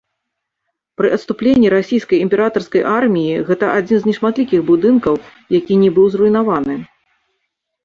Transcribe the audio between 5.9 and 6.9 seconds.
быў зруйнаваны.